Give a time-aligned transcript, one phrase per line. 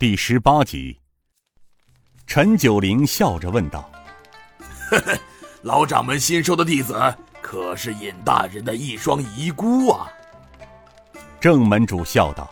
[0.00, 0.96] 第十八集，
[2.24, 3.90] 陈九龄笑着问道
[4.88, 5.18] ：“呵呵，
[5.62, 6.94] 老掌门新收的弟子，
[7.42, 10.06] 可是尹大人的一双遗孤啊？”
[11.40, 12.48] 郑门主笑道：“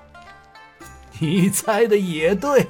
[1.21, 2.66] 你猜的也对，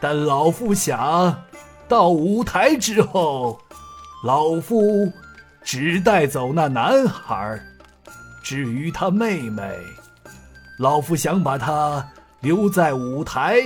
[0.00, 1.42] 但老夫想，
[1.88, 3.60] 到舞台之后，
[4.22, 5.12] 老夫
[5.64, 7.60] 只带走那男孩，
[8.44, 9.76] 至于他妹妹，
[10.78, 12.08] 老夫想把她。”
[12.42, 13.60] 留在五台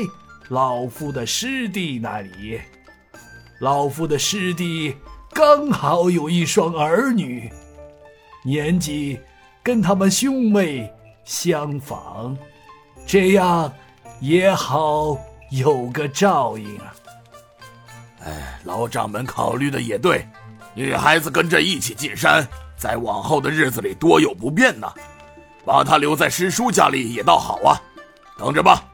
[0.48, 2.60] 老夫的师弟那里，
[3.58, 4.94] 老夫的师弟
[5.32, 7.50] 刚好有一双儿女，
[8.44, 9.18] 年纪
[9.62, 10.92] 跟他们兄妹
[11.24, 12.36] 相仿，
[13.06, 13.72] 这样
[14.20, 15.18] 也好
[15.50, 16.94] 有个照应啊。
[18.24, 20.28] 哎，老掌门考虑的也对，
[20.74, 22.46] 女孩子跟着一起进山，
[22.76, 24.86] 在往后的日子里多有不便呢，
[25.64, 27.80] 把她留在师叔家里也倒好啊。
[28.38, 28.84] 等着吧，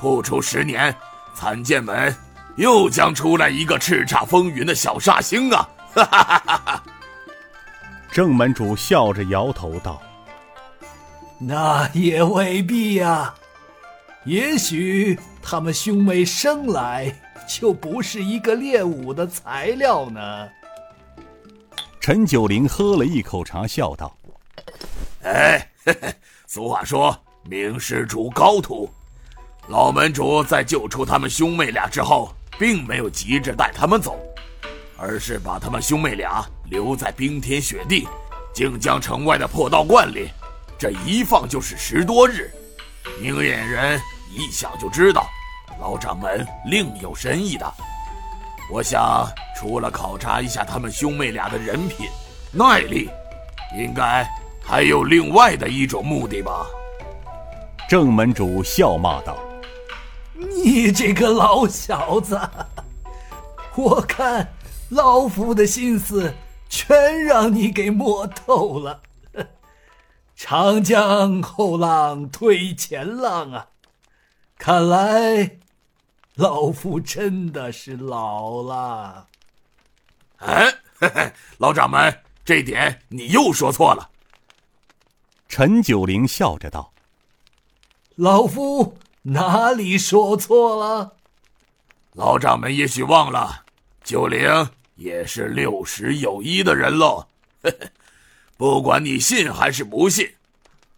[0.00, 0.94] 不出十年，
[1.34, 2.14] 参见门
[2.56, 5.68] 又将出来一个叱咤风云的小煞星啊！
[5.94, 6.82] 哈哈哈哈哈！
[8.12, 10.00] 郑门主笑着摇头道
[11.38, 13.34] ：“那也未必呀，
[14.24, 17.12] 也许他们兄妹生来
[17.48, 20.48] 就不是一个练武的材料呢。”
[21.98, 24.16] 陈九龄喝了一口茶，笑道
[25.24, 25.68] ：“哎，
[26.46, 28.88] 俗话说。”名师出高徒，
[29.68, 34.18] 老门主在救出他们兄妹俩之后，并没有急着带他们走，
[34.96, 38.08] 而是把他们兄妹俩留在冰天雪地
[38.54, 40.30] 靖江城外的破道观里，
[40.78, 42.50] 这一放就是十多日。
[43.20, 44.00] 明眼人
[44.32, 45.26] 一想就知道，
[45.78, 47.70] 老掌门另有深意的。
[48.70, 52.08] 我想，除了考察一下他们兄妹俩的人品、
[52.50, 53.10] 耐力，
[53.76, 54.26] 应该
[54.62, 56.66] 还有另外的一种目的吧。
[57.86, 59.38] 郑门主笑骂道
[60.34, 62.40] ：“你这个老小子，
[63.76, 64.54] 我看
[64.88, 66.32] 老夫的心思
[66.68, 69.02] 全让你给摸透了。
[70.34, 73.68] 长江后浪推前浪啊，
[74.56, 75.58] 看来
[76.34, 79.26] 老夫真的是老了。”
[80.38, 80.74] 哎，
[81.58, 84.08] 老掌门，这点你又说错了。”
[85.48, 86.93] 陈九龄笑着道。
[88.16, 91.14] 老夫哪里说错了？
[92.12, 93.64] 老掌门也许忘了，
[94.04, 97.26] 九龄也是六十有一的人喽。
[98.56, 100.34] 不管你信还是不信，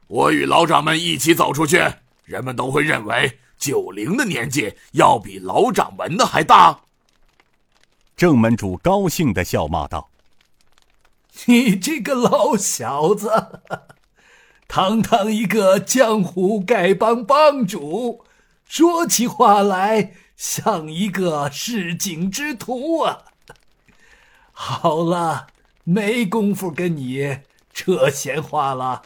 [0.08, 1.82] 我与老掌门一起走出去，
[2.24, 6.80] 人们都会认为九龄的年纪要比老掌门的还大。
[8.14, 10.10] 郑门主高兴的笑骂道
[11.46, 13.30] ：“你这个老小子！”
[14.68, 18.24] 堂堂一个江湖丐帮帮主，
[18.68, 23.22] 说起话来像一个市井之徒啊！
[24.52, 25.46] 好了，
[25.84, 27.38] 没工夫跟你
[27.72, 29.02] 扯闲话了。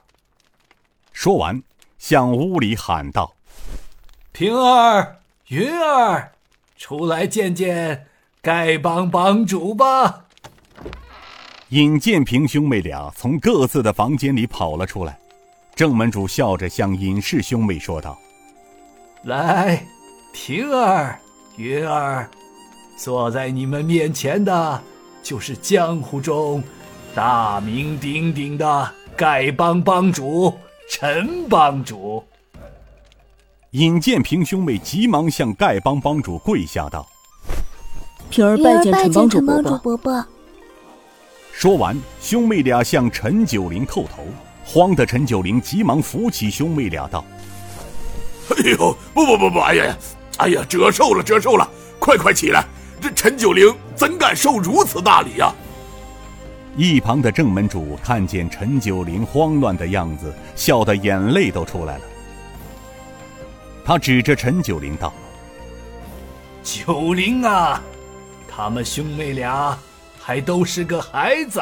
[1.12, 1.62] 说完，
[1.98, 3.34] 向屋里喊道
[4.32, 6.32] ：“平儿、云儿，
[6.76, 8.06] 出来见见
[8.42, 10.24] 丐帮帮主吧。”
[11.68, 15.19] 尹建平兄妹俩从各自的房间里跑了出来。
[15.80, 18.18] 郑门主笑着向尹氏兄妹说道
[19.24, 19.82] ：“来，
[20.30, 21.18] 婷儿、
[21.56, 22.28] 云儿，
[22.98, 24.82] 坐在你们面前的，
[25.22, 26.62] 就是江湖中
[27.14, 30.52] 大名鼎鼎的丐帮帮主
[30.90, 32.22] 陈帮主。”
[33.72, 37.08] 尹建平兄妹急忙向丐帮帮主跪下道
[38.28, 40.26] ：“平儿拜见陈帮主伯伯。”
[41.54, 44.24] 说完，兄妹俩向陈九龄叩头。
[44.64, 47.24] 慌的陈九龄急忙扶起兄妹俩道
[48.50, 49.96] ：“哎呦，不不不不，哎呀，
[50.38, 51.68] 哎呀，折寿了，折寿了！
[51.98, 52.64] 快快起来！
[53.00, 55.52] 这陈九龄怎敢受如此大礼呀？”
[56.76, 62.04] 一旁的正门主看见陈九龄慌乱的样子，笑得眼泪都出来了。
[63.84, 65.12] 他指着陈九龄道
[66.62, 67.82] ：“九龄啊，
[68.48, 69.76] 他们兄妹俩
[70.20, 71.60] 还都是个孩子，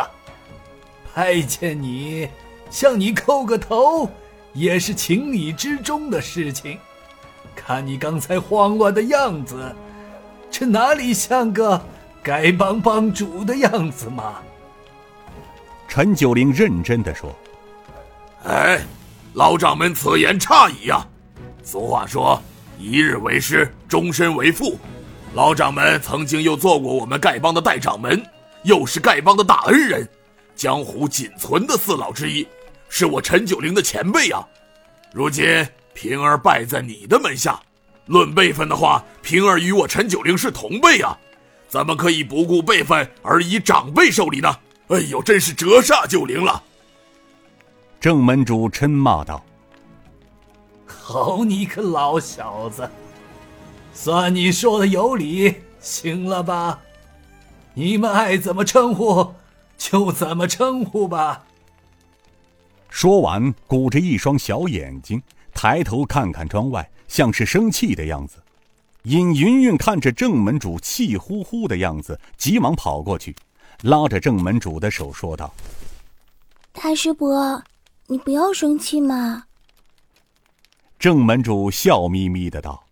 [1.14, 2.28] 拜见你。”
[2.70, 4.10] 向你叩个头，
[4.52, 6.78] 也是情理之中的事情。
[7.54, 9.74] 看你刚才慌乱的样子，
[10.50, 11.80] 这哪里像个
[12.24, 14.36] 丐帮帮主的样子嘛？
[15.88, 17.34] 陈九龄认真的说
[18.44, 18.80] ：“哎，
[19.32, 21.06] 老掌门此言差矣呀！
[21.62, 22.40] 俗话说，
[22.78, 24.78] 一日为师，终身为父。
[25.34, 28.22] 老掌门曾经又做过我们丐帮的代掌门，
[28.62, 30.08] 又是丐帮的大恩人，
[30.54, 32.46] 江湖仅存的四老之一。”
[32.88, 34.46] 是我陈九龄的前辈啊，
[35.12, 35.44] 如今
[35.94, 37.60] 平儿拜在你的门下，
[38.06, 41.16] 论辈分的话，平儿与我陈九龄是同辈啊，
[41.68, 44.48] 怎么可以不顾辈分而以长辈受礼呢？
[44.88, 46.62] 哎呦，真是折煞九龄了！
[48.00, 49.44] 正门主嗔骂道
[50.86, 52.88] ：“好你个老小子，
[53.92, 56.78] 算你说的有理，行了吧？
[57.74, 59.34] 你们爱怎么称呼，
[59.76, 61.44] 就怎么称呼吧。”
[62.88, 68.42] 说完，鼓着一双小眼睛，抬头看看窗外，像是生气的样子。
[69.04, 73.34] 尹云云看着正门主气呼呼的样子，急忙跑过去。
[73.82, 75.54] 拉着正门主的手说道
[76.72, 77.62] ：“大师伯，
[78.08, 79.44] 你不要生气嘛。”
[80.98, 82.84] 正门主笑眯眯的道：“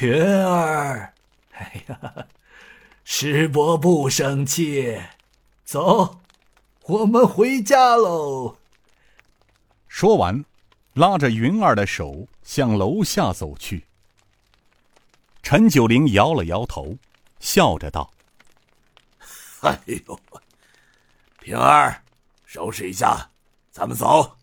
[0.00, 0.14] 云
[0.46, 1.12] 儿，
[1.52, 2.26] 哎呀，
[3.04, 4.98] 师伯不生气，
[5.64, 6.16] 走，
[6.86, 8.56] 我们回家喽。”
[9.98, 10.44] 说完，
[10.92, 13.82] 拉着云儿的手向楼下走去。
[15.42, 16.94] 陈九龄摇了摇头，
[17.40, 18.10] 笑着道。
[19.62, 20.20] 哎呦，
[21.40, 22.02] 平儿，
[22.44, 23.26] 收拾一下，
[23.72, 24.36] 咱们走。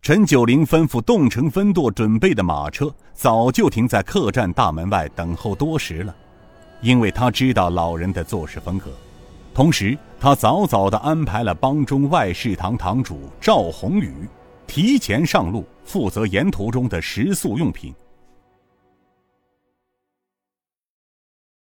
[0.00, 6.16] 陈九龄吩咐洞城分舵准备的马车早就停在客栈大门外等候多时了，
[6.80, 8.90] 因为他知道老人的做事风格。
[9.52, 14.26] 同时，他早早的安排了帮中外事堂堂主赵宏宇
[14.68, 17.92] 提前上路，负责沿途中的食宿用品。